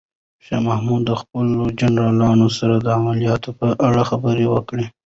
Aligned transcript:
شاه 0.45 0.61
محمود 0.67 1.01
د 1.05 1.11
خپلو 1.21 1.61
جنرالانو 1.79 2.47
سره 2.57 2.75
د 2.79 2.87
عملیاتو 2.99 3.49
په 3.59 3.67
اړه 3.87 4.01
خبرې 4.09 4.45
وکړې. 4.53 4.85